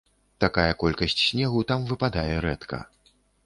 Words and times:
Такая 0.45 0.71
колькасць 0.83 1.15
снегу 1.27 1.63
там 1.73 1.87
выпадае 1.95 2.35
рэдка. 2.51 2.85